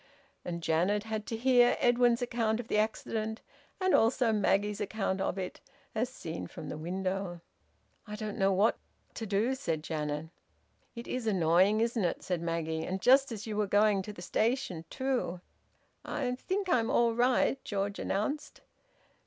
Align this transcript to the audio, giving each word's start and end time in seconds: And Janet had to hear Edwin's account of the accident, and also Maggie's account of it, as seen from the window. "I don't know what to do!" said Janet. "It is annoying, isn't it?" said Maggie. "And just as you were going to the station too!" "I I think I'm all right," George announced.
And 0.43 0.63
Janet 0.63 1.03
had 1.03 1.27
to 1.27 1.37
hear 1.37 1.77
Edwin's 1.79 2.23
account 2.23 2.59
of 2.59 2.69
the 2.69 2.79
accident, 2.79 3.41
and 3.79 3.93
also 3.93 4.33
Maggie's 4.33 4.81
account 4.81 5.21
of 5.21 5.37
it, 5.37 5.61
as 5.93 6.09
seen 6.09 6.47
from 6.47 6.69
the 6.69 6.77
window. 6.79 7.39
"I 8.07 8.15
don't 8.15 8.39
know 8.39 8.51
what 8.51 8.79
to 9.13 9.27
do!" 9.27 9.53
said 9.53 9.83
Janet. 9.83 10.29
"It 10.95 11.07
is 11.07 11.27
annoying, 11.27 11.81
isn't 11.81 12.03
it?" 12.03 12.23
said 12.23 12.41
Maggie. 12.41 12.83
"And 12.83 12.99
just 12.99 13.31
as 13.31 13.45
you 13.45 13.55
were 13.55 13.67
going 13.67 14.01
to 14.01 14.11
the 14.11 14.23
station 14.23 14.85
too!" 14.89 15.39
"I 16.03 16.29
I 16.29 16.33
think 16.33 16.67
I'm 16.67 16.89
all 16.89 17.13
right," 17.13 17.63
George 17.63 17.99
announced. 17.99 18.61